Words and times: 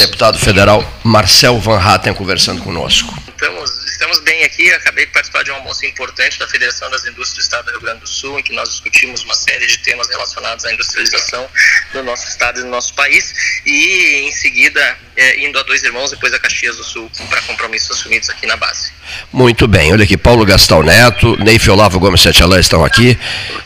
Deputado 0.00 0.38
federal 0.38 0.82
Marcel 1.04 1.60
Van 1.60 1.78
Hatten 1.78 2.14
conversando 2.14 2.62
conosco. 2.62 3.14
Estamos, 3.28 3.70
estamos 3.84 4.18
bem 4.20 4.44
aqui. 4.44 4.72
Acabei 4.72 5.04
de 5.04 5.12
participar 5.12 5.44
de 5.44 5.50
um 5.50 5.56
almoço 5.56 5.84
importante 5.84 6.38
da 6.38 6.48
Federação 6.48 6.90
das 6.90 7.02
Indústrias 7.02 7.34
do 7.34 7.40
Estado 7.40 7.64
do 7.66 7.70
Rio 7.72 7.80
Grande 7.82 8.00
do 8.00 8.08
Sul, 8.08 8.38
em 8.38 8.42
que 8.42 8.54
nós 8.54 8.70
discutimos 8.70 9.22
uma 9.24 9.34
série 9.34 9.66
de 9.66 9.76
temas 9.78 10.08
relacionados 10.08 10.64
à 10.64 10.72
industrialização 10.72 11.46
do 11.92 12.02
nosso 12.02 12.26
estado 12.26 12.60
e 12.60 12.62
do 12.62 12.68
nosso 12.68 12.94
país. 12.94 13.60
E 13.66 14.26
em 14.26 14.32
seguida, 14.32 14.80
é, 15.18 15.44
indo 15.44 15.58
a 15.58 15.62
Dois 15.64 15.82
Irmãos, 15.82 16.10
depois 16.10 16.32
a 16.32 16.38
Caxias 16.38 16.78
do 16.78 16.84
Sul, 16.84 17.10
para 17.28 17.42
compromissos 17.42 17.90
assumidos 17.90 18.30
aqui 18.30 18.46
na 18.46 18.56
base. 18.56 18.92
Muito 19.30 19.68
bem. 19.68 19.92
Olha 19.92 20.04
aqui, 20.04 20.16
Paulo 20.16 20.46
Gastão 20.46 20.82
Neto, 20.82 21.36
Neif 21.44 21.68
Olavo 21.68 22.00
Gomes 22.00 22.22
Santialã 22.22 22.58
estão 22.58 22.82
aqui. 22.82 23.18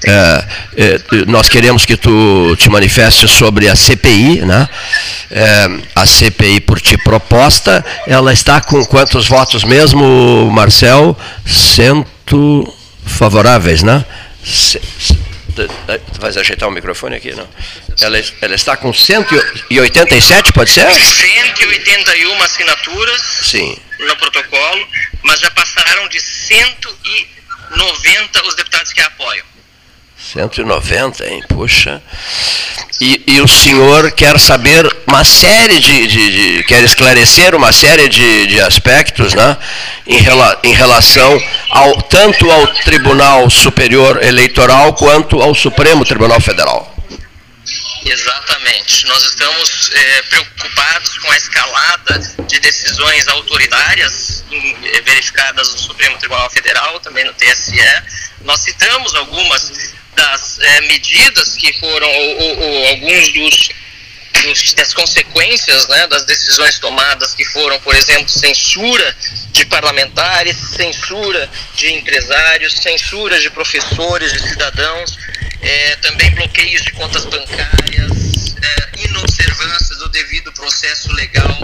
É, 0.04 0.44
é, 0.76 1.00
nós 1.26 1.48
queremos 1.48 1.86
que 1.86 1.96
tu 1.96 2.56
te 2.56 2.68
manifeste 2.68 3.28
sobre 3.28 3.68
a 3.68 3.76
CPI, 3.76 4.40
né? 4.44 4.68
É, 5.36 5.66
a 5.96 6.06
CPI 6.06 6.60
por 6.60 6.80
ti 6.80 6.96
proposta, 6.96 7.84
ela 8.06 8.32
está 8.32 8.60
com 8.60 8.86
quantos 8.86 9.26
votos 9.26 9.64
mesmo, 9.64 10.48
Marcel? 10.52 11.18
Cento 11.44 12.72
favoráveis, 13.04 13.82
né? 13.82 14.06
Tu 15.56 15.68
vais 16.20 16.36
ajeitar 16.36 16.68
o 16.68 16.72
microfone 16.72 17.16
aqui, 17.16 17.32
não? 17.32 17.48
Ela, 18.00 18.22
ela, 18.40 18.54
está 18.54 18.76
com 18.76 18.92
187, 18.92 20.52
pode 20.52 20.70
ser? 20.70 20.88
181 20.92 22.42
assinaturas 22.42 23.20
Sim. 23.42 23.76
no 23.98 24.16
protocolo, 24.16 24.86
mas 25.24 25.40
já 25.40 25.50
passaram 25.50 26.06
de 26.10 26.20
190 26.20 28.46
os 28.46 28.54
deputados 28.54 28.92
que 28.92 29.00
a 29.00 29.06
apoiam. 29.06 29.53
190, 30.34 31.26
hein? 31.26 31.42
Puxa. 31.48 32.02
E, 33.00 33.22
e, 33.26 33.40
o 33.40 33.46
senhor 33.46 34.10
quer 34.12 34.38
saber 34.38 34.84
uma 35.06 35.24
série 35.24 35.78
de, 35.78 36.06
de, 36.06 36.56
de 36.56 36.64
quer 36.64 36.82
esclarecer 36.82 37.54
uma 37.54 37.72
série 37.72 38.08
de, 38.08 38.46
de 38.48 38.60
aspectos, 38.60 39.34
né? 39.34 39.56
Em, 40.06 40.18
rela, 40.18 40.60
em 40.64 40.72
relação 40.72 41.40
ao, 41.70 42.02
tanto 42.02 42.50
ao 42.50 42.66
Tribunal 42.66 43.48
Superior 43.48 44.22
Eleitoral 44.22 44.94
quanto 44.94 45.40
ao 45.40 45.54
Supremo 45.54 46.04
Tribunal 46.04 46.40
Federal. 46.40 46.92
Exatamente. 48.04 49.06
Nós 49.06 49.22
estamos 49.22 49.90
é, 49.92 50.22
preocupados 50.22 51.18
com 51.18 51.30
a 51.30 51.36
escalada 51.36 52.18
de 52.46 52.60
decisões 52.60 53.26
autoritárias 53.28 54.44
é, 54.52 55.00
verificadas 55.00 55.72
no 55.72 55.78
Supremo 55.78 56.18
Tribunal 56.18 56.50
Federal, 56.50 57.00
também 57.00 57.24
no 57.24 57.32
TSE. 57.32 57.80
Nós 58.42 58.60
citamos 58.60 59.14
algumas 59.14 59.93
das 60.14 60.58
é, 60.60 60.80
medidas 60.82 61.56
que 61.56 61.72
foram, 61.74 62.08
ou, 62.08 62.38
ou, 62.38 62.58
ou 62.58 62.88
alguns 62.88 63.32
dos, 63.32 63.68
dos, 64.42 64.74
das 64.74 64.94
consequências 64.94 65.88
né, 65.88 66.06
das 66.06 66.24
decisões 66.24 66.78
tomadas, 66.78 67.34
que 67.34 67.44
foram, 67.44 67.78
por 67.80 67.94
exemplo, 67.94 68.28
censura 68.28 69.16
de 69.52 69.64
parlamentares, 69.66 70.56
censura 70.56 71.50
de 71.74 71.92
empresários, 71.92 72.74
censura 72.74 73.38
de 73.40 73.50
professores, 73.50 74.32
de 74.32 74.48
cidadãos, 74.48 75.18
é, 75.60 75.96
também 75.96 76.30
bloqueios 76.30 76.82
de 76.82 76.92
contas 76.92 77.24
bancárias, 77.24 78.54
é, 78.62 79.04
inobservância 79.04 79.96
do 79.96 80.08
devido 80.08 80.52
processo 80.52 81.12
legal 81.12 81.63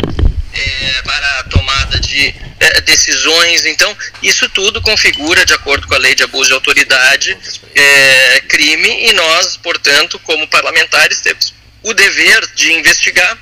decisões. 2.85 3.67
Então, 3.67 3.97
isso 4.23 4.49
tudo 4.51 4.81
configura, 4.81 5.45
de 5.45 5.55
acordo 5.55 5.87
com 5.87 5.95
a 5.95 5.99
lei 5.99 6.15
de 6.15 6.23
abuso 6.23 6.49
de 6.49 6.55
autoridade, 6.55 7.37
é, 7.75 8.43
crime 8.49 9.09
e 9.09 9.13
nós, 9.13 9.57
portanto, 9.57 10.19
como 10.21 10.47
parlamentares, 10.49 11.21
temos 11.21 11.55
o 11.83 11.95
dever 11.95 12.47
de 12.55 12.73
investigar. 12.73 13.39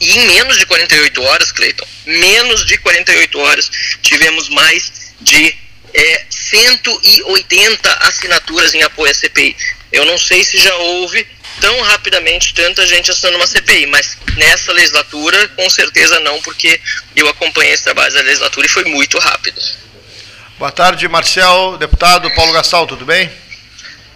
E 0.00 0.16
em 0.16 0.26
menos 0.26 0.58
de 0.58 0.64
48 0.64 1.22
horas, 1.22 1.52
Cleiton, 1.52 1.86
menos 2.06 2.64
de 2.64 2.78
48 2.78 3.38
horas, 3.38 3.70
tivemos 4.00 4.48
mais 4.48 5.12
de 5.20 5.54
é, 5.92 6.24
180 6.30 7.92
assinaturas 8.06 8.72
em 8.74 8.82
apoio 8.82 9.10
à 9.10 9.14
CPI. 9.14 9.54
Eu 9.92 10.06
não 10.06 10.16
sei 10.16 10.42
se 10.42 10.56
já 10.58 10.74
houve 10.76 11.26
tão 11.60 11.80
rapidamente 11.82 12.54
tanta 12.54 12.86
gente 12.86 13.10
assinando 13.10 13.36
uma 13.36 13.46
CPI, 13.46 13.86
mas 13.86 14.16
nessa 14.36 14.72
legislatura, 14.72 15.48
com 15.48 15.68
certeza 15.68 16.18
não, 16.20 16.40
porque 16.42 16.80
eu 17.14 17.28
acompanhei 17.28 17.74
esse 17.74 17.84
trabalho 17.84 18.12
da 18.12 18.22
legislatura 18.22 18.66
e 18.66 18.70
foi 18.70 18.84
muito 18.84 19.18
rápido. 19.18 19.60
Boa 20.58 20.72
tarde, 20.72 21.06
Marcel, 21.08 21.76
deputado 21.78 22.30
Paulo 22.32 22.52
Gastal, 22.52 22.86
tudo 22.86 23.04
bem? 23.04 23.30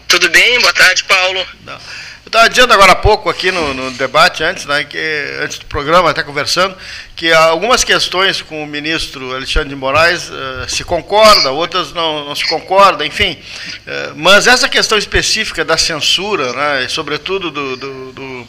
Tudo 0.08 0.28
bem, 0.30 0.60
boa 0.60 0.72
tarde, 0.72 1.04
Paulo. 1.04 1.46
Não. 1.64 1.80
Eu 2.24 2.28
estava 2.28 2.48
dizendo 2.48 2.72
agora 2.72 2.92
há 2.92 2.96
pouco 2.96 3.28
aqui 3.28 3.52
no, 3.52 3.74
no, 3.74 3.90
debate, 3.92 4.42
antes, 4.42 4.64
né, 4.64 4.82
que, 4.84 4.98
antes 5.42 5.58
do 5.58 5.66
programa, 5.66 6.10
até 6.10 6.22
conversando, 6.22 6.74
que 7.14 7.30
algumas 7.30 7.84
questões 7.84 8.40
com 8.40 8.64
o 8.64 8.66
ministro 8.66 9.34
Alexandre 9.34 9.68
de 9.68 9.76
Moraes 9.76 10.30
uh, 10.30 10.66
se 10.66 10.82
concorda, 10.84 11.50
outras 11.50 11.92
não, 11.92 12.24
não 12.24 12.34
se 12.34 12.48
concorda, 12.48 13.04
enfim. 13.04 13.32
Uh, 13.32 14.14
mas 14.16 14.46
essa 14.46 14.68
questão 14.68 14.96
específica 14.96 15.64
da 15.66 15.76
censura, 15.76 16.52
né, 16.54 16.88
sobretudo 16.88 17.50
do, 17.50 17.76
do, 17.76 18.12
do 18.12 18.48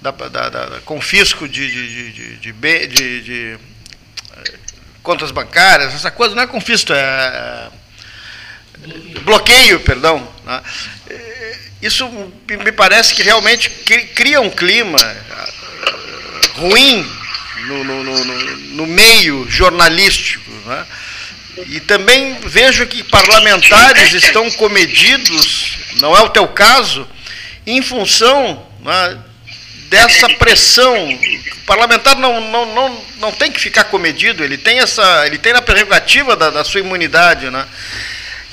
da, 0.00 0.10
da, 0.10 0.48
da, 0.48 0.80
confisco 0.86 1.46
de, 1.46 1.70
de, 1.70 2.12
de, 2.12 2.52
de, 2.52 2.86
de, 2.86 3.20
de 3.22 3.58
contas 5.02 5.30
bancárias, 5.30 5.94
essa 5.94 6.10
coisa 6.10 6.34
não 6.34 6.42
é 6.42 6.46
confisco, 6.46 6.94
é 6.94 7.68
bloqueio, 9.24 9.78
perdão. 9.80 10.26
Né? 10.46 10.62
Isso 11.82 12.08
me 12.48 12.72
parece 12.72 13.14
que 13.14 13.22
realmente 13.22 13.70
cria 14.14 14.40
um 14.40 14.50
clima 14.50 14.98
ruim 16.54 17.10
no, 17.66 17.84
no, 17.84 18.04
no, 18.04 18.24
no 18.24 18.86
meio 18.86 19.46
jornalístico. 19.48 20.50
Né? 20.66 20.86
E 21.68 21.80
também 21.80 22.38
vejo 22.44 22.86
que 22.86 23.02
parlamentares 23.02 24.12
estão 24.12 24.50
comedidos, 24.52 25.78
não 26.00 26.16
é 26.16 26.20
o 26.20 26.28
teu 26.28 26.46
caso, 26.48 27.08
em 27.66 27.82
função 27.82 28.66
né, 28.80 29.18
dessa 29.88 30.28
pressão. 30.28 30.94
O 30.94 31.66
parlamentar 31.66 32.16
não, 32.16 32.40
não, 32.40 32.74
não, 32.74 33.04
não 33.18 33.32
tem 33.32 33.50
que 33.50 33.60
ficar 33.60 33.84
comedido, 33.84 34.44
ele 34.44 34.56
tem, 34.58 34.80
essa, 34.80 35.26
ele 35.26 35.38
tem 35.38 35.52
a 35.52 35.62
prerrogativa 35.62 36.36
da, 36.36 36.50
da 36.50 36.64
sua 36.64 36.80
imunidade. 36.80 37.48
Né? 37.50 37.66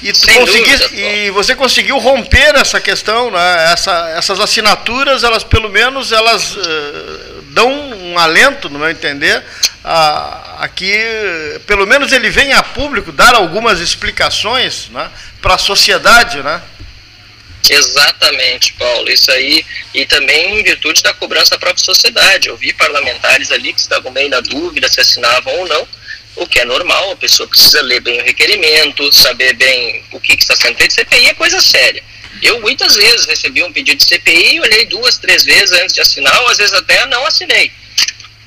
E, 0.02 1.26
e 1.28 1.32
você 1.32 1.56
conseguiu 1.56 1.98
romper 1.98 2.56
essa 2.56 2.80
questão, 2.80 3.32
né? 3.32 3.72
Essa, 3.74 4.10
essas 4.16 4.40
assinaturas, 4.40 5.24
elas 5.24 5.44
pelo 5.44 5.70
menos 5.70 6.12
elas 6.12 6.56
uh, 6.56 7.42
dão 7.50 7.72
um 7.72 8.18
alento, 8.20 8.70
no 8.70 8.78
meu 8.78 8.90
entender, 8.90 9.44
a, 9.84 10.64
a 10.64 10.68
que 10.68 11.60
pelo 11.66 11.88
menos 11.88 12.12
ele 12.12 12.30
venha 12.30 12.60
a 12.60 12.64
público 12.64 13.12
dar 13.12 13.34
algumas 13.34 13.80
explicações 13.80 14.88
né, 14.90 15.10
para 15.42 15.56
a 15.56 15.58
sociedade, 15.58 16.44
né? 16.44 16.62
Exatamente, 17.68 18.74
Paulo. 18.74 19.10
Isso 19.10 19.32
aí, 19.32 19.66
e 19.94 20.06
também 20.06 20.60
em 20.60 20.64
virtude 20.64 21.02
da 21.02 21.14
cobrança 21.14 21.52
da 21.52 21.58
própria 21.58 21.84
sociedade. 21.84 22.48
Eu 22.48 22.56
vi 22.56 22.72
parlamentares 22.72 23.52
ali 23.52 23.74
que 23.74 23.80
estavam 23.80 24.12
meio 24.12 24.30
na 24.30 24.42
dúvida 24.42 24.88
se 24.88 25.02
assinavam 25.02 25.54
ou 25.60 25.68
não 25.68 25.88
o 26.38 26.48
que 26.48 26.60
é 26.60 26.66
normal, 26.66 27.12
a 27.12 27.16
pessoa 27.16 27.48
precisa 27.48 27.82
ler 27.82 28.00
bem 28.02 28.22
o 28.22 28.24
requerimento, 28.24 29.12
saber 29.12 29.54
bem 29.54 30.04
o 30.12 30.20
que, 30.20 30.34
está 30.34 30.56
sendo 30.56 30.78
feito. 30.78 30.94
CPI 30.94 31.30
é 31.30 31.34
coisa 31.34 31.60
séria. 31.60 32.04
Eu 32.42 32.62
muitas 32.62 32.96
vezes 32.96 33.26
recebi 33.26 33.64
um 33.64 33.74
pedido 33.74 33.98
de 33.98 34.06
CPI, 34.06 34.60
olhei 34.60 34.86
duas, 34.86 35.18
três 35.18 35.44
vezes 35.44 35.72
antes 35.72 35.94
de 35.94 36.02
assinar, 36.02 36.40
ou 36.42 36.50
às 36.50 36.58
vezes 36.58 36.74
até 36.74 37.06
não 37.08 37.26
assinei. 37.26 37.72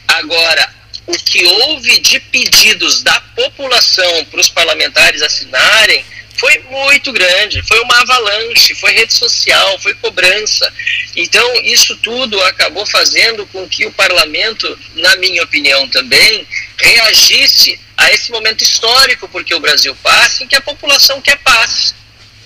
Agora, 0.06 0.72
o 1.06 1.12
que 1.12 1.44
houve 1.44 1.98
de 1.98 2.20
pedidos 2.20 3.02
da 3.02 3.20
população 3.34 4.24
para 4.26 4.40
os 4.40 4.48
parlamentares 4.48 5.22
assinarem 5.22 6.04
foi 6.40 6.58
muito 6.70 7.12
grande, 7.12 7.62
foi 7.66 7.78
uma 7.80 8.00
avalanche, 8.00 8.74
foi 8.74 8.92
rede 8.92 9.12
social, 9.12 9.78
foi 9.80 9.92
cobrança. 9.94 10.72
Então, 11.14 11.54
isso 11.64 11.96
tudo 11.96 12.40
acabou 12.44 12.86
fazendo 12.86 13.44
com 13.48 13.68
que 13.68 13.84
o 13.84 13.92
parlamento, 13.92 14.78
na 14.94 15.16
minha 15.16 15.42
opinião 15.42 15.86
também, 15.88 16.46
reagisse 16.82 17.78
a 17.96 18.10
esse 18.10 18.30
momento 18.30 18.62
histórico 18.62 19.28
porque 19.28 19.54
o 19.54 19.60
Brasil 19.60 19.94
passa 20.02 20.44
em 20.44 20.46
que 20.46 20.56
a 20.56 20.60
população 20.60 21.20
quer 21.20 21.36
paz. 21.38 21.94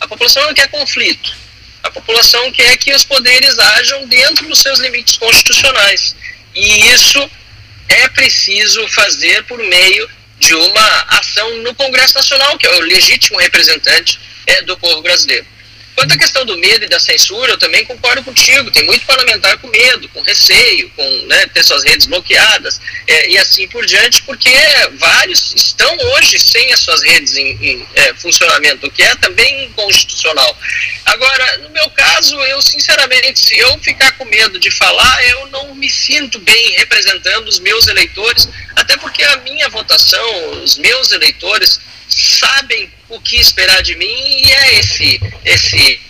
A 0.01 0.09
população 0.09 0.43
não 0.45 0.55
quer 0.55 0.69
conflito. 0.69 1.35
A 1.83 1.91
população 1.91 2.51
quer 2.51 2.77
que 2.77 2.95
os 2.95 3.05
poderes 3.05 3.59
ajam 3.59 4.07
dentro 4.07 4.47
dos 4.49 4.59
seus 4.59 4.79
limites 4.81 5.17
constitucionais. 5.17 6.17
E 6.55 6.93
isso 6.93 7.31
é 7.89 8.09
preciso 8.09 8.87
fazer 8.89 9.45
por 9.45 9.59
meio 9.59 10.09
de 10.39 10.55
uma 10.55 11.03
ação 11.09 11.59
no 11.59 11.75
Congresso 11.75 12.15
Nacional, 12.15 12.59
que 12.59 12.67
é 12.67 12.75
o 12.75 12.81
legítimo 12.81 13.39
representante 13.39 14.19
é, 14.47 14.63
do 14.63 14.77
povo 14.79 15.03
brasileiro. 15.03 15.47
Quanto 15.95 16.13
à 16.13 16.19
questão 16.19 16.45
do 16.45 16.59
medo 16.59 16.85
e 16.85 16.89
da 16.89 16.99
censura, 16.99 17.53
eu 17.53 17.59
também 17.59 17.85
concordo 17.85 18.23
contigo. 18.25 18.71
Tem 18.71 18.85
muito 18.85 19.07
parlamentar 19.07 19.57
com 19.59 19.69
medo, 19.69 20.09
com 20.09 20.21
receio, 20.23 20.91
com 20.91 21.09
né, 21.27 21.47
ter 21.47 21.63
suas 21.63 21.85
redes 21.85 22.07
bloqueadas 22.07 22.81
é, 23.07 23.31
e 23.31 23.39
assim 23.39 23.69
por 23.69 23.87
diante, 23.87 24.23
porque 24.25 24.51
vários 24.99 25.55
estão 25.55 25.97
hoje 26.15 26.39
sem 26.39 26.73
as 26.73 26.81
suas 26.81 27.03
redes 27.03 27.37
em, 27.37 27.49
em 27.63 27.89
é, 27.95 28.15
funcionamento, 28.15 28.87
o 28.87 28.91
que 28.91 29.03
é 29.03 29.15
também 29.17 29.67
inconstitucional. 29.67 30.59
Agora, 31.07 31.59
no 31.59 31.71
meu 31.71 31.89
caso, 31.91 32.41
eu 32.41 32.61
sinceramente, 32.61 33.39
se 33.39 33.57
eu 33.59 33.79
ficar 33.79 34.13
com 34.13 34.25
medo 34.25 34.59
de 34.59 34.71
falar, 34.71 35.25
eu 35.29 35.47
não 35.49 35.75
me 35.75 35.89
sinto 35.89 36.39
bem 36.41 36.71
representando 36.73 37.47
os 37.47 37.61
meus 37.61 37.87
eleitores, 37.87 38.49
até 38.75 38.97
porque 38.97 39.23
a 39.23 39.37
minha 39.39 39.69
votação, 39.69 40.63
os 40.63 40.77
meus 40.77 41.13
eleitores 41.13 41.81
sabem 42.15 42.91
o 43.09 43.21
que 43.21 43.37
esperar 43.37 43.83
de 43.83 43.97
mim 43.97 44.07
e 44.07 44.53
é 44.53 44.79
esse, 44.79 45.21
esse, 45.45 46.01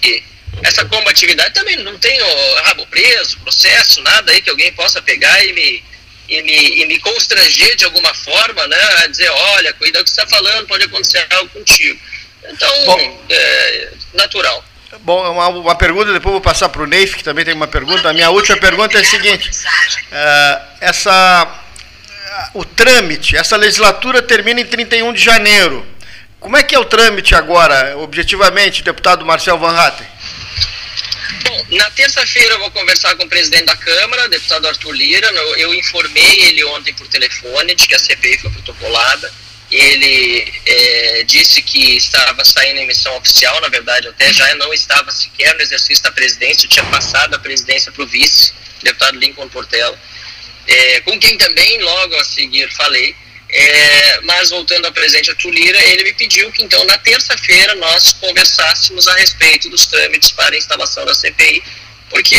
essa 0.62 0.84
combatividade. 0.84 1.54
Também 1.54 1.76
não 1.78 1.98
tenho 1.98 2.24
rabo 2.64 2.86
preso, 2.86 3.38
processo, 3.38 4.02
nada 4.02 4.32
aí 4.32 4.42
que 4.42 4.50
alguém 4.50 4.72
possa 4.72 5.00
pegar 5.00 5.44
e 5.44 5.52
me, 5.52 5.84
e 6.28 6.42
me, 6.42 6.82
e 6.82 6.86
me 6.86 6.98
constranger 7.00 7.76
de 7.76 7.84
alguma 7.84 8.12
forma, 8.14 8.66
né? 8.66 8.82
A 9.02 9.06
dizer, 9.06 9.30
olha, 9.30 9.72
cuida 9.74 9.98
do 9.98 10.04
que 10.04 10.10
você 10.10 10.20
está 10.20 10.36
falando, 10.36 10.66
pode 10.66 10.84
acontecer 10.84 11.26
algo 11.30 11.48
contigo. 11.50 11.98
Então, 12.50 12.84
Bom, 12.84 13.24
é 13.30 13.92
natural. 14.12 14.64
Bom, 15.00 15.32
uma, 15.32 15.48
uma 15.48 15.74
pergunta, 15.74 16.12
depois 16.12 16.32
vou 16.32 16.40
passar 16.40 16.68
para 16.68 16.82
o 16.82 16.86
Neif, 16.86 17.16
que 17.16 17.24
também 17.24 17.44
tem 17.44 17.54
uma 17.54 17.66
pergunta. 17.66 18.08
A 18.08 18.12
minha 18.12 18.30
última 18.30 18.56
pergunta 18.56 18.96
é 18.96 19.00
a 19.00 19.04
seguinte: 19.04 19.50
uh, 19.50 20.62
essa, 20.80 21.64
uh, 22.54 22.58
o 22.58 22.64
trâmite, 22.64 23.36
essa 23.36 23.56
legislatura 23.56 24.22
termina 24.22 24.60
em 24.60 24.66
31 24.66 25.12
de 25.12 25.22
janeiro. 25.22 25.93
Como 26.44 26.58
é 26.58 26.62
que 26.62 26.74
é 26.74 26.78
o 26.78 26.84
trâmite 26.84 27.34
agora, 27.34 27.96
objetivamente, 27.96 28.82
deputado 28.82 29.24
Marcel 29.24 29.58
Van 29.58 29.74
Hatten? 29.74 30.06
Bom, 31.42 31.66
na 31.70 31.90
terça-feira 31.92 32.52
eu 32.52 32.58
vou 32.58 32.70
conversar 32.70 33.16
com 33.16 33.24
o 33.24 33.28
presidente 33.30 33.64
da 33.64 33.74
Câmara, 33.74 34.28
deputado 34.28 34.68
Arthur 34.68 34.92
Lira. 34.92 35.26
Eu 35.56 35.72
informei 35.74 36.40
ele 36.40 36.62
ontem 36.64 36.92
por 36.92 37.08
telefone 37.08 37.74
de 37.74 37.88
que 37.88 37.94
a 37.94 37.98
CPI 37.98 38.36
foi 38.40 38.50
protocolada. 38.50 39.32
Ele 39.70 40.52
é, 40.66 41.22
disse 41.26 41.62
que 41.62 41.96
estava 41.96 42.44
saindo 42.44 42.78
em 42.78 42.86
missão 42.86 43.16
oficial, 43.16 43.58
na 43.62 43.68
verdade, 43.68 44.08
até 44.08 44.30
já 44.30 44.54
não 44.56 44.70
estava 44.74 45.10
sequer 45.10 45.54
no 45.54 45.62
exercício 45.62 46.04
da 46.04 46.12
presidência, 46.12 46.68
tinha 46.68 46.84
passado 46.84 47.32
a 47.32 47.38
presidência 47.38 47.90
para 47.90 48.02
o 48.02 48.06
vice, 48.06 48.52
deputado 48.82 49.18
Lincoln 49.18 49.48
Portela, 49.48 49.98
é, 50.68 51.00
com 51.00 51.18
quem 51.18 51.38
também 51.38 51.80
logo 51.80 52.14
a 52.16 52.24
seguir 52.24 52.70
falei. 52.70 53.16
É, 53.56 54.20
mas 54.22 54.50
voltando 54.50 54.84
ao 54.84 54.92
presidente 54.92 55.30
Atulira, 55.30 55.80
ele 55.84 56.02
me 56.02 56.12
pediu 56.14 56.50
que 56.50 56.64
então 56.64 56.84
na 56.86 56.98
terça-feira 56.98 57.76
nós 57.76 58.12
conversássemos 58.14 59.06
a 59.06 59.14
respeito 59.14 59.70
dos 59.70 59.86
trâmites 59.86 60.32
para 60.32 60.56
a 60.56 60.58
instalação 60.58 61.06
da 61.06 61.14
CPI, 61.14 61.62
porque 62.10 62.36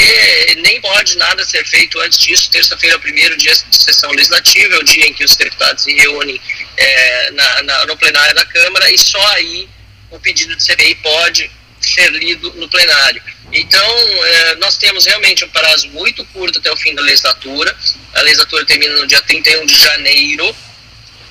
nem 0.57 0.81
pode 0.81 1.17
nada 1.17 1.45
ser 1.45 1.65
feito 1.65 2.01
antes 2.01 2.19
disso. 2.19 2.51
Terça-feira 2.51 2.95
é 2.95 2.97
o 2.97 3.01
primeiro 3.01 3.37
dia 3.37 3.53
de 3.53 3.81
sessão 3.81 4.11
legislativa, 4.11 4.75
é 4.75 4.77
o 4.77 4.83
dia 4.83 5.07
em 5.07 5.13
que 5.13 5.23
os 5.23 5.37
deputados 5.37 5.85
se 5.85 5.93
reúnem 5.93 6.39
é, 6.75 7.31
na, 7.31 7.63
na, 7.63 7.85
no 7.85 7.95
plenário 7.95 8.35
da 8.35 8.45
Câmara 8.45 8.91
e 8.91 8.97
só 8.97 9.25
aí 9.35 9.69
o 10.11 10.19
pedido 10.19 10.53
de 10.53 10.63
CPI 10.63 10.95
pode 10.95 11.49
ser 11.79 12.11
lido 12.11 12.51
no 12.55 12.67
plenário. 12.67 13.23
Então, 13.53 13.97
é, 14.25 14.55
nós 14.55 14.77
temos 14.77 15.05
realmente 15.05 15.45
um 15.45 15.49
prazo 15.49 15.87
muito 15.91 16.25
curto 16.25 16.59
até 16.59 16.69
o 16.69 16.75
fim 16.75 16.93
da 16.93 17.01
legislatura. 17.01 17.73
A 18.15 18.21
legislatura 18.21 18.65
termina 18.65 18.95
no 18.95 19.07
dia 19.07 19.21
31 19.21 19.65
de 19.65 19.75
janeiro 19.75 20.53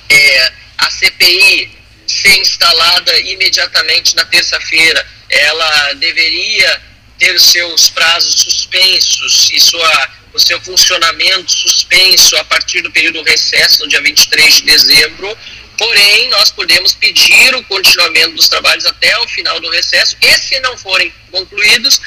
é, 0.09 0.51
a 0.77 0.89
CPI 0.89 1.71
ser 2.07 2.37
instalada 2.37 3.19
imediatamente 3.21 4.15
na 4.15 4.25
terça-feira, 4.25 5.05
ela 5.29 5.93
deveria 5.93 6.81
ter 7.17 7.39
seus 7.39 7.89
prazos 7.89 8.41
suspensos 8.41 9.49
e 9.51 9.59
sua, 9.59 10.09
o 10.33 10.39
seu 10.39 10.59
funcionamento 10.61 11.51
suspenso 11.51 12.35
a 12.37 12.43
partir 12.43 12.81
do 12.81 12.91
período 12.91 13.23
recesso, 13.23 13.83
no 13.83 13.89
dia 13.89 14.01
23 14.01 14.55
de 14.55 14.61
dezembro. 14.63 15.37
Porém, 15.77 16.29
nós 16.29 16.51
podemos 16.51 16.93
pedir 16.93 17.53
o 17.55 17.63
continuamento 17.63 18.35
dos 18.35 18.47
trabalhos 18.47 18.85
até 18.85 19.17
o 19.19 19.27
final 19.27 19.59
do 19.59 19.69
recesso 19.69 20.15
e, 20.21 20.37
se 20.37 20.59
não 20.61 20.77
forem 20.77 21.13
concluídos, 21.31 21.99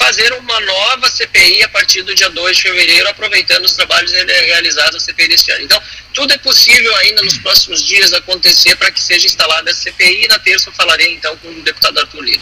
fazer 0.00 0.32
uma 0.32 0.60
nova 0.60 1.10
CPI 1.10 1.62
a 1.62 1.68
partir 1.68 2.02
do 2.02 2.14
dia 2.14 2.30
2 2.30 2.56
de 2.56 2.62
fevereiro, 2.62 3.06
aproveitando 3.10 3.66
os 3.66 3.74
trabalhos 3.74 4.10
realizados 4.10 4.94
na 4.94 5.00
CPI 5.00 5.28
deste 5.28 5.50
ano. 5.52 5.64
Então, 5.64 5.80
tudo 6.14 6.32
é 6.32 6.38
possível 6.38 6.94
ainda 6.96 7.22
nos 7.22 7.36
próximos 7.36 7.84
dias 7.84 8.10
acontecer 8.14 8.74
para 8.76 8.90
que 8.90 9.00
seja 9.00 9.26
instalada 9.26 9.70
a 9.70 9.74
CPI. 9.74 10.24
E 10.24 10.28
na 10.28 10.38
terça 10.38 10.70
eu 10.70 10.72
falarei 10.72 11.12
então 11.12 11.36
com 11.36 11.48
o 11.48 11.62
deputado 11.62 11.98
Arthur 11.98 12.22
Lira. 12.22 12.40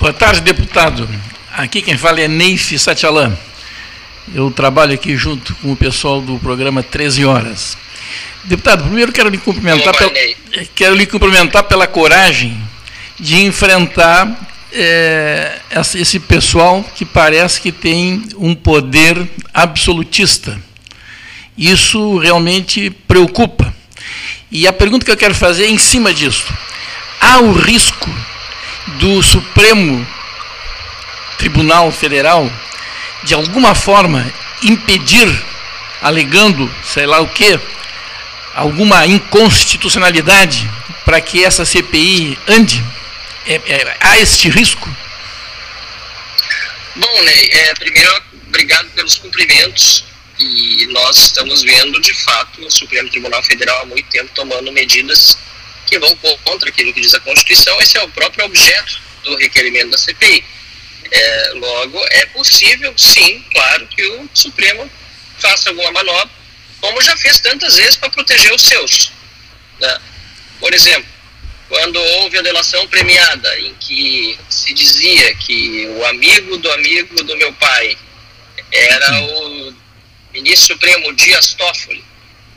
Boa 0.00 0.14
tarde, 0.14 0.40
deputado. 0.40 1.06
Aqui 1.52 1.82
quem 1.82 1.98
fala 1.98 2.22
é 2.22 2.26
Neif 2.26 2.78
Satialan. 2.78 3.36
Eu 4.34 4.50
trabalho 4.50 4.94
aqui 4.94 5.14
junto 5.14 5.54
com 5.56 5.72
o 5.72 5.76
pessoal 5.76 6.22
do 6.22 6.38
programa 6.38 6.82
13 6.82 7.26
Horas. 7.26 7.76
Deputado, 8.44 8.84
primeiro 8.84 9.12
quero 9.12 9.28
lhe 9.28 9.38
cumprimentar, 9.38 9.94
pela, 9.94 10.10
quero 10.74 10.94
lhe 10.94 11.06
cumprimentar 11.06 11.64
pela 11.64 11.86
coragem 11.86 12.58
de 13.20 13.42
enfrentar 13.42 14.51
é, 14.72 15.60
esse 15.94 16.18
pessoal 16.20 16.84
que 16.94 17.04
parece 17.04 17.60
que 17.60 17.72
tem 17.72 18.24
um 18.36 18.54
poder 18.54 19.28
absolutista. 19.52 20.58
Isso 21.56 22.18
realmente 22.18 22.90
preocupa. 22.90 23.72
E 24.50 24.66
a 24.66 24.72
pergunta 24.72 25.04
que 25.04 25.10
eu 25.10 25.16
quero 25.16 25.34
fazer 25.34 25.64
é 25.64 25.70
em 25.70 25.78
cima 25.78 26.12
disso. 26.12 26.52
Há 27.20 27.38
o 27.38 27.52
risco 27.52 28.10
do 28.98 29.22
Supremo 29.22 30.06
Tribunal 31.38 31.90
Federal, 31.90 32.50
de 33.24 33.34
alguma 33.34 33.74
forma, 33.74 34.26
impedir, 34.62 35.28
alegando, 36.00 36.70
sei 36.84 37.06
lá 37.06 37.20
o 37.20 37.28
quê, 37.28 37.58
alguma 38.54 39.06
inconstitucionalidade 39.06 40.68
para 41.04 41.20
que 41.20 41.44
essa 41.44 41.64
CPI 41.64 42.38
ande? 42.46 42.84
É, 43.46 43.54
é, 43.54 43.96
há 44.00 44.18
este 44.20 44.48
risco? 44.48 44.88
Bom, 46.94 47.22
Ney, 47.22 47.50
é, 47.52 47.74
primeiro, 47.74 48.22
obrigado 48.46 48.88
pelos 48.90 49.16
cumprimentos. 49.16 50.04
E 50.38 50.86
nós 50.86 51.16
estamos 51.18 51.62
vendo, 51.62 52.00
de 52.00 52.14
fato, 52.14 52.64
o 52.64 52.70
Supremo 52.70 53.08
Tribunal 53.10 53.42
Federal 53.42 53.82
há 53.82 53.84
muito 53.84 54.08
tempo 54.10 54.30
tomando 54.34 54.72
medidas 54.72 55.36
que 55.86 55.98
vão 55.98 56.16
contra 56.44 56.68
aquilo 56.68 56.92
que 56.92 57.00
diz 57.00 57.14
a 57.14 57.20
Constituição. 57.20 57.80
Esse 57.80 57.98
é 57.98 58.02
o 58.02 58.08
próprio 58.08 58.44
objeto 58.44 59.00
do 59.24 59.36
requerimento 59.36 59.90
da 59.90 59.98
CPI. 59.98 60.44
É, 61.10 61.52
logo, 61.54 62.02
é 62.10 62.26
possível, 62.26 62.94
sim, 62.96 63.44
claro, 63.52 63.86
que 63.88 64.02
o 64.06 64.28
Supremo 64.32 64.90
faça 65.38 65.70
alguma 65.70 65.92
manobra, 65.92 66.30
como 66.80 67.00
já 67.02 67.16
fez 67.16 67.40
tantas 67.40 67.76
vezes 67.76 67.96
para 67.96 68.10
proteger 68.10 68.52
os 68.54 68.62
seus. 68.62 69.12
Né? 69.78 70.00
Por 70.58 70.72
exemplo, 70.72 71.11
quando 71.68 71.96
houve 71.96 72.38
a 72.38 72.42
delação 72.42 72.86
premiada, 72.88 73.58
em 73.60 73.74
que 73.74 74.38
se 74.48 74.74
dizia 74.74 75.34
que 75.36 75.86
o 75.88 76.04
amigo 76.06 76.56
do 76.58 76.70
amigo 76.72 77.22
do 77.22 77.36
meu 77.36 77.52
pai 77.54 77.96
era 78.70 79.22
o 79.22 79.74
ministro 80.32 80.74
Supremo 80.74 81.12
Dias 81.14 81.54
Toffoli, 81.54 82.04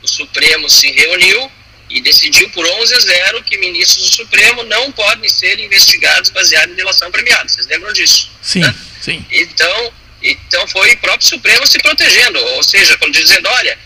o 0.02 0.08
Supremo 0.08 0.68
se 0.68 0.90
reuniu 0.90 1.50
e 1.88 2.00
decidiu 2.00 2.48
por 2.50 2.66
11 2.66 2.94
a 2.94 2.98
0 2.98 3.42
que 3.44 3.56
ministros 3.58 4.10
do 4.10 4.16
Supremo 4.16 4.62
não 4.64 4.90
podem 4.92 5.28
ser 5.28 5.58
investigados 5.60 6.30
baseados 6.30 6.72
em 6.72 6.76
delação 6.76 7.10
premiada. 7.10 7.48
Vocês 7.48 7.66
lembram 7.66 7.92
disso? 7.92 8.30
Sim, 8.42 8.60
né? 8.60 8.74
sim. 9.00 9.24
Então, 9.30 9.92
então 10.22 10.66
foi 10.68 10.92
o 10.92 10.98
próprio 10.98 11.28
Supremo 11.28 11.66
se 11.66 11.78
protegendo, 11.78 12.38
ou 12.38 12.62
seja, 12.62 12.98
dizendo, 13.10 13.48
olha, 13.48 13.78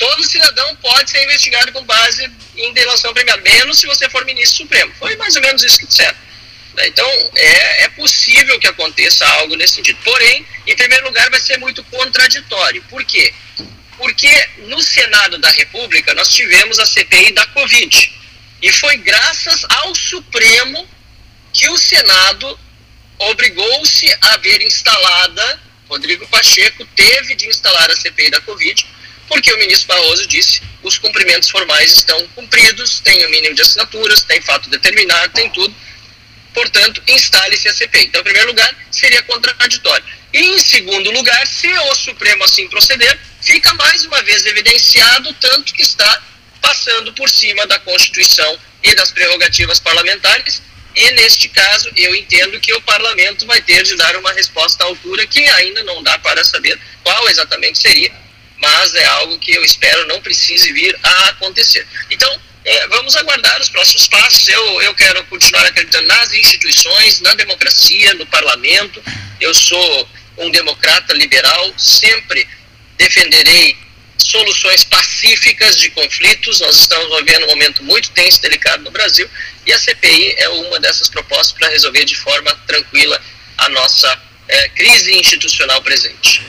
todo 0.00 0.24
cidadão 0.24 0.74
pode 0.76 1.10
ser 1.10 1.22
investigado 1.22 1.70
com 1.72 1.84
base 1.84 2.28
em 2.56 2.72
delação 2.72 3.12
premiada, 3.12 3.42
menos 3.42 3.78
se 3.78 3.86
você 3.86 4.08
for 4.08 4.24
ministro 4.24 4.56
supremo. 4.56 4.92
Foi 4.98 5.14
mais 5.16 5.36
ou 5.36 5.42
menos 5.42 5.62
isso 5.62 5.78
que 5.78 5.86
disseram. 5.86 6.16
Então, 6.78 7.06
é, 7.34 7.84
é 7.84 7.88
possível 7.90 8.58
que 8.58 8.66
aconteça 8.66 9.26
algo 9.26 9.54
nesse 9.56 9.74
sentido. 9.74 9.98
Porém, 10.02 10.46
em 10.66 10.74
primeiro 10.74 11.04
lugar, 11.04 11.28
vai 11.30 11.38
ser 11.38 11.58
muito 11.58 11.84
contraditório. 11.84 12.82
Por 12.88 13.04
quê? 13.04 13.34
Porque 13.98 14.48
no 14.68 14.80
Senado 14.80 15.36
da 15.36 15.50
República 15.50 16.14
nós 16.14 16.28
tivemos 16.28 16.78
a 16.78 16.86
CPI 16.86 17.32
da 17.32 17.46
Covid. 17.48 18.12
E 18.62 18.72
foi 18.72 18.96
graças 18.96 19.66
ao 19.68 19.94
Supremo 19.94 20.88
que 21.52 21.68
o 21.68 21.76
Senado 21.76 22.58
obrigou-se 23.18 24.16
a 24.22 24.38
ver 24.38 24.62
instalada, 24.62 25.60
Rodrigo 25.88 26.26
Pacheco 26.28 26.86
teve 26.96 27.34
de 27.34 27.48
instalar 27.48 27.90
a 27.90 27.96
CPI 27.96 28.30
da 28.30 28.40
Covid, 28.40 28.86
porque 29.30 29.52
o 29.52 29.58
ministro 29.58 29.86
Barroso 29.86 30.26
disse 30.26 30.60
os 30.82 30.98
cumprimentos 30.98 31.48
formais 31.48 31.92
estão 31.92 32.26
cumpridos, 32.34 32.98
tem 32.98 33.24
o 33.24 33.30
mínimo 33.30 33.54
de 33.54 33.62
assinaturas, 33.62 34.24
tem 34.24 34.42
fato 34.42 34.68
determinado, 34.68 35.32
tem 35.32 35.48
tudo. 35.50 35.72
Portanto, 36.52 37.00
instale-se 37.06 37.68
a 37.68 37.72
CPI. 37.72 38.06
Então, 38.06 38.20
em 38.20 38.24
primeiro 38.24 38.48
lugar, 38.48 38.74
seria 38.90 39.22
contraditório. 39.22 40.04
E, 40.32 40.40
em 40.40 40.58
segundo 40.58 41.12
lugar, 41.12 41.46
se 41.46 41.68
o 41.68 41.94
Supremo 41.94 42.42
assim 42.42 42.68
proceder, 42.68 43.16
fica 43.40 43.72
mais 43.74 44.04
uma 44.04 44.20
vez 44.22 44.44
evidenciado 44.46 45.32
tanto 45.34 45.72
que 45.74 45.82
está 45.82 46.22
passando 46.60 47.12
por 47.12 47.30
cima 47.30 47.66
da 47.68 47.78
Constituição 47.78 48.58
e 48.82 48.94
das 48.94 49.12
prerrogativas 49.12 49.78
parlamentares 49.78 50.62
E 50.94 51.10
neste 51.12 51.48
caso, 51.48 51.88
eu 51.96 52.14
entendo 52.16 52.58
que 52.60 52.74
o 52.74 52.80
parlamento 52.80 53.46
vai 53.46 53.62
ter 53.62 53.84
de 53.84 53.96
dar 53.96 54.16
uma 54.16 54.32
resposta 54.32 54.82
à 54.82 54.86
altura 54.88 55.24
que 55.26 55.44
ainda 55.44 55.84
não 55.84 56.02
dá 56.02 56.18
para 56.18 56.42
saber 56.42 56.78
qual 57.04 57.28
exatamente 57.28 57.78
seria, 57.78 58.12
mas 58.60 58.94
é 58.94 59.04
algo 59.06 59.38
que 59.38 59.52
eu 59.52 59.64
espero 59.64 60.06
não 60.06 60.20
precise 60.20 60.72
vir 60.72 60.96
a 61.02 61.28
acontecer. 61.30 61.86
Então, 62.10 62.40
é, 62.64 62.86
vamos 62.88 63.16
aguardar 63.16 63.60
os 63.60 63.68
próximos 63.68 64.06
passos. 64.06 64.46
Eu, 64.48 64.82
eu 64.82 64.94
quero 64.94 65.24
continuar 65.24 65.64
acreditando 65.64 66.06
nas 66.06 66.32
instituições, 66.32 67.20
na 67.20 67.34
democracia, 67.34 68.14
no 68.14 68.26
parlamento. 68.26 69.02
Eu 69.40 69.54
sou 69.54 70.08
um 70.38 70.50
democrata 70.50 71.12
liberal, 71.14 71.72
sempre 71.78 72.46
defenderei 72.98 73.76
soluções 74.18 74.84
pacíficas 74.84 75.76
de 75.76 75.90
conflitos. 75.90 76.60
Nós 76.60 76.76
estamos 76.76 77.16
vivendo 77.18 77.44
um 77.44 77.48
momento 77.48 77.82
muito 77.82 78.10
tenso 78.10 78.38
e 78.38 78.42
delicado 78.42 78.82
no 78.82 78.90
Brasil 78.90 79.28
e 79.66 79.72
a 79.72 79.78
CPI 79.78 80.34
é 80.38 80.48
uma 80.48 80.80
dessas 80.80 81.08
propostas 81.08 81.52
para 81.52 81.68
resolver 81.68 82.04
de 82.04 82.16
forma 82.16 82.54
tranquila 82.66 83.20
a 83.58 83.68
nossa 83.70 84.20
é, 84.50 84.68
crise 84.70 85.16
institucional 85.18 85.80
presente. 85.82 86.42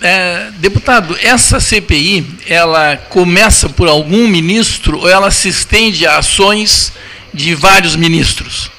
É, 0.00 0.50
deputado, 0.58 1.18
essa 1.20 1.58
CPI, 1.60 2.24
ela 2.46 2.96
começa 2.96 3.68
por 3.68 3.88
algum 3.88 4.28
ministro 4.28 4.98
ou 5.00 5.08
ela 5.08 5.30
se 5.30 5.48
estende 5.48 6.06
a 6.06 6.18
ações 6.18 6.92
de 7.32 7.54
vários 7.54 7.96
ministros? 7.96 8.70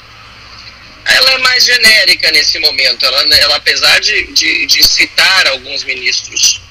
Ela 1.06 1.32
é 1.32 1.38
mais 1.40 1.66
genérica 1.66 2.32
nesse 2.32 2.60
momento. 2.60 3.06
Ela, 3.06 3.36
ela 3.38 3.56
apesar 3.56 4.00
de, 4.00 4.28
de, 4.34 4.66
de, 4.68 4.84
citar 4.84 5.48
alguns 5.48 5.84
ministros 5.84 6.62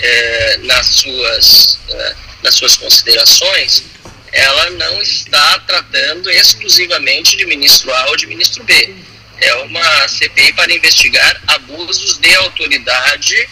é, 0.00 0.58
nas, 0.64 0.86
suas, 0.86 1.78
é, 1.88 2.14
nas 2.42 2.54
suas 2.54 2.76
considerações, 2.76 3.84
ela 4.32 4.70
não 4.70 5.00
está 5.00 5.60
tratando 5.60 6.30
exclusivamente 6.30 7.36
de 7.36 7.46
ministro 7.46 7.92
A 7.94 8.06
ou 8.10 8.16
de 8.16 8.26
ministro 8.26 8.64
B. 8.64 8.94
É 9.40 9.54
uma 9.56 10.08
CPI 10.08 10.52
para 10.54 10.72
investigar 10.72 11.40
abusos 11.46 12.18
de 12.18 12.34
autoridade 12.36 13.48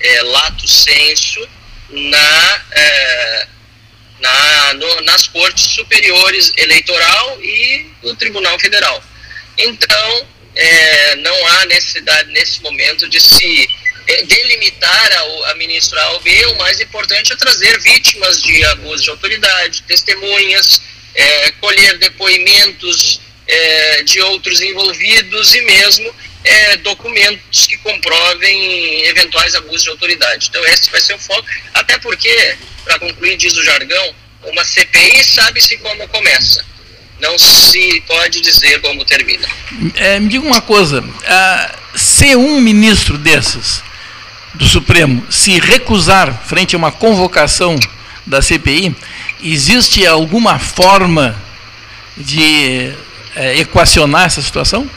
é, 0.00 0.22
lato 0.22 0.68
senso 0.68 1.48
na, 1.88 2.62
é, 2.72 3.46
na, 4.20 4.74
no, 4.74 5.00
nas 5.02 5.26
cortes 5.28 5.64
superiores 5.64 6.52
eleitoral 6.56 7.38
e 7.42 7.86
no 8.02 8.14
Tribunal 8.16 8.58
Federal. 8.58 9.02
Então, 9.56 10.26
é, 10.54 11.16
não 11.16 11.46
há 11.46 11.66
necessidade 11.66 12.30
nesse 12.32 12.62
momento 12.62 13.08
de 13.08 13.20
se 13.20 13.68
é, 14.06 14.22
delimitar 14.24 15.12
a, 15.12 15.50
a 15.50 15.54
ministra 15.54 16.00
A 16.02 16.10
ou 16.12 16.20
B, 16.20 16.46
o 16.46 16.58
mais 16.58 16.80
importante 16.80 17.32
é 17.32 17.36
trazer 17.36 17.78
vítimas 17.80 18.42
de 18.42 18.64
abuso 18.66 19.04
de 19.04 19.10
autoridade, 19.10 19.82
testemunhas, 19.82 20.82
é, 21.14 21.52
colher 21.52 21.98
depoimentos 21.98 23.20
é, 23.50 24.02
de 24.04 24.20
outros 24.20 24.60
envolvidos 24.60 25.54
e 25.54 25.62
mesmo 25.62 26.14
é, 26.44 26.76
documentos 26.78 27.66
que 27.66 27.76
comprovem 27.78 29.02
eventuais 29.06 29.54
abusos 29.56 29.82
de 29.82 29.90
autoridade. 29.90 30.48
Então 30.48 30.64
esse 30.66 30.90
vai 30.90 31.00
ser 31.00 31.14
o 31.14 31.18
foco, 31.18 31.44
até 31.74 31.98
porque, 31.98 32.56
para 32.84 32.98
concluir, 33.00 33.36
diz 33.36 33.56
o 33.56 33.64
jargão, 33.64 34.14
uma 34.44 34.64
CPI 34.64 35.24
sabe-se 35.24 35.76
como 35.78 36.06
começa, 36.08 36.64
não 37.20 37.36
se 37.38 38.02
pode 38.06 38.40
dizer 38.40 38.80
como 38.80 39.04
termina. 39.04 39.46
É, 39.96 40.20
me 40.20 40.28
diga 40.28 40.46
uma 40.46 40.62
coisa, 40.62 41.00
uh, 41.00 41.98
se 41.98 42.36
um 42.36 42.60
ministro 42.60 43.18
desses 43.18 43.82
do 44.54 44.66
Supremo 44.66 45.26
se 45.30 45.58
recusar 45.58 46.46
frente 46.46 46.74
a 46.74 46.78
uma 46.78 46.92
convocação 46.92 47.78
da 48.26 48.40
CPI, 48.40 48.94
existe 49.42 50.06
alguma 50.06 50.58
forma 50.58 51.36
de 52.16 52.94
é, 53.36 53.58
equacionar 53.58 54.26
essa 54.26 54.42
situação? 54.42 54.88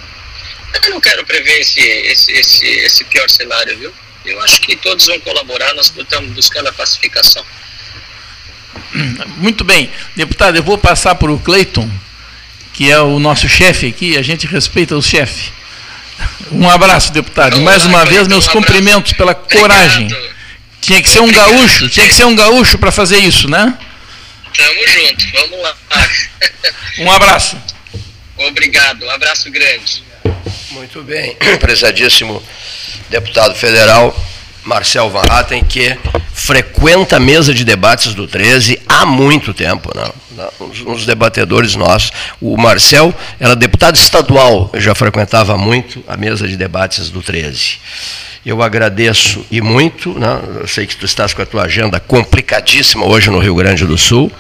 Eu 0.84 0.90
não 0.92 1.02
quero 1.02 1.26
prever 1.26 1.60
esse, 1.60 1.80
esse, 1.80 2.32
esse, 2.32 2.66
esse 2.66 3.04
pior 3.06 3.30
cenário, 3.30 3.78
viu? 3.78 3.94
Eu 4.26 4.42
acho 4.42 4.62
que 4.62 4.76
todos 4.76 5.06
vão 5.06 5.20
colaborar, 5.20 5.74
nós 5.74 5.94
estamos 5.98 6.32
buscando 6.34 6.68
a 6.68 6.74
pacificação. 6.74 7.46
Muito 9.38 9.64
bem. 9.64 9.92
Deputado, 10.16 10.56
eu 10.56 10.64
vou 10.64 10.78
passar 10.78 11.16
para 11.16 11.32
o 11.32 11.40
Cleiton, 11.40 11.90
que 12.74 12.90
é 12.90 13.00
o 13.00 13.20
nosso 13.20 13.48
chefe 13.48 13.88
aqui, 13.88 14.18
a 14.18 14.22
gente 14.22 14.48
respeita 14.48 14.96
o 14.96 15.02
chefe. 15.02 15.52
Um 16.52 16.70
abraço, 16.70 17.12
deputado. 17.12 17.54
Então, 17.54 17.64
Mais 17.64 17.84
uma 17.86 18.06
vez, 18.06 18.28
meus 18.28 18.48
um 18.48 18.52
cumprimentos 18.52 19.14
pela 19.14 19.34
coragem. 19.34 20.06
Obrigado. 20.06 20.34
Tinha 20.82 21.02
que 21.02 21.10
ser 21.10 21.20
um 21.20 21.24
Obrigado. 21.24 21.50
gaúcho, 21.50 21.90
tinha 21.90 22.08
que 22.08 22.14
ser 22.14 22.26
um 22.26 22.36
gaúcho 22.36 22.78
para 22.78 22.92
fazer 22.92 23.18
isso, 23.18 23.50
né? 23.50 23.78
Tamo 24.56 24.88
junto, 24.88 25.26
vamos 25.32 25.62
lá. 25.62 25.76
Um 27.00 27.12
abraço. 27.12 27.58
Obrigado, 28.38 29.06
um 29.06 29.10
abraço 29.10 29.50
grande. 29.52 30.04
Muito 30.72 31.04
bem, 31.04 31.36
prezadíssimo 31.60 32.42
deputado 33.10 33.56
federal 33.56 34.16
Marcel 34.64 35.10
Van 35.10 35.24
Hatten, 35.30 35.64
que 35.64 35.98
frequenta 36.34 37.18
a 37.18 37.20
mesa 37.20 37.54
de 37.54 37.64
debates 37.64 38.14
do 38.14 38.28
13 38.28 38.82
há 38.88 39.06
muito 39.06 39.54
tempo, 39.54 39.92
não? 39.96 40.14
uns 40.88 41.06
debatedores 41.06 41.76
nossos. 41.76 42.12
O 42.42 42.58
Marcel 42.58 43.14
era 43.40 43.56
deputado 43.56 43.96
estadual, 43.96 44.72
já 44.76 44.96
frequentava 44.96 45.58
muito 45.58 46.04
a 46.08 46.18
mesa 46.18 46.48
de 46.48 46.58
debates 46.58 47.10
do 47.10 47.22
13. 47.22 47.78
Eu 48.46 48.62
agradeço 48.62 49.46
e 49.50 49.62
muito, 49.62 50.18
né? 50.20 50.42
eu 50.60 50.68
sei 50.68 50.86
que 50.86 50.98
tu 50.98 51.06
estás 51.06 51.34
com 51.34 51.42
a 51.42 51.46
tua 51.46 51.64
agenda 51.64 52.00
complicadíssima 52.00 53.06
hoje 53.06 53.30
no 53.30 53.40
Rio 53.40 53.56
Grande 53.56 53.86
do 53.86 53.98
Sul, 53.98 54.32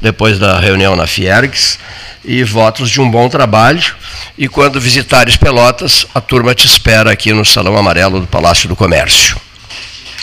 depois 0.00 0.38
da 0.38 0.58
reunião 0.58 0.96
na 0.96 1.06
Fiergs, 1.06 1.78
e 2.24 2.42
votos 2.44 2.90
de 2.90 3.00
um 3.00 3.10
bom 3.10 3.28
trabalho. 3.28 3.94
E 4.36 4.48
quando 4.48 4.80
visitares 4.80 5.36
Pelotas, 5.36 6.06
a 6.14 6.20
turma 6.20 6.54
te 6.54 6.66
espera 6.66 7.10
aqui 7.10 7.32
no 7.32 7.44
Salão 7.44 7.76
Amarelo 7.76 8.20
do 8.20 8.26
Palácio 8.26 8.68
do 8.68 8.76
Comércio. 8.76 9.40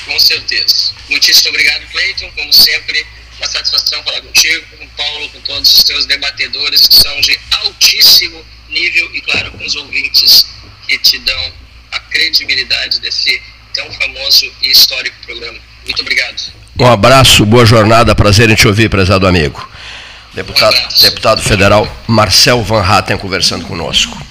Com 0.05 0.19
certeza. 0.19 0.91
Muitíssimo 1.09 1.49
obrigado, 1.49 1.85
Cleiton. 1.91 2.31
Como 2.35 2.53
sempre, 2.53 3.05
uma 3.37 3.47
satisfação 3.47 4.03
falar 4.03 4.21
contigo, 4.21 4.65
com 4.77 4.83
o 4.83 4.89
Paulo, 4.89 5.29
com 5.29 5.41
todos 5.41 5.77
os 5.77 5.83
teus 5.83 6.05
debatedores 6.05 6.87
que 6.87 6.95
são 6.95 7.21
de 7.21 7.37
altíssimo 7.63 8.43
nível 8.69 9.09
e, 9.13 9.21
claro, 9.21 9.51
com 9.51 9.65
os 9.65 9.75
ouvintes 9.75 10.47
que 10.87 10.97
te 10.99 11.17
dão 11.19 11.53
a 11.91 11.99
credibilidade 11.99 12.99
desse 12.99 13.41
tão 13.73 13.91
famoso 13.93 14.51
e 14.61 14.71
histórico 14.71 15.15
programa. 15.25 15.59
Muito 15.85 16.01
obrigado. 16.01 16.51
Um 16.79 16.85
abraço, 16.85 17.45
boa 17.45 17.65
jornada, 17.65 18.13
prazer 18.13 18.49
em 18.49 18.55
te 18.55 18.67
ouvir, 18.67 18.89
prezado 18.89 19.27
amigo. 19.27 19.67
Deputado, 20.37 20.77
deputado 21.01 21.41
federal 21.41 21.89
Marcel 22.05 22.61
Van 22.63 22.83
Hatten 22.83 23.17
conversando 23.17 23.65
conosco. 23.65 24.19